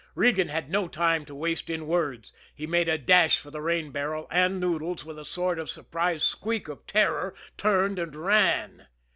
[0.15, 2.33] Regan had no time to waste in words.
[2.55, 6.23] He made a dash for the rain barrel and Noodles, with a sort of surprised
[6.23, 8.87] squeak of terror, turned and ran.